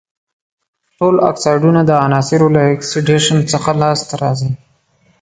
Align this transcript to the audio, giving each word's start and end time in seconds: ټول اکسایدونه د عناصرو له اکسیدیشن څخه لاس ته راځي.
ټول 0.97 1.15
اکسایدونه 1.31 1.81
د 1.85 1.91
عناصرو 2.05 2.47
له 2.55 2.61
اکسیدیشن 2.75 3.37
څخه 3.51 3.69
لاس 3.81 3.99
ته 4.09 4.15
راځي. 4.23 4.51